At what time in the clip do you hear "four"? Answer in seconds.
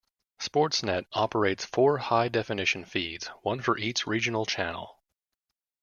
1.63-1.99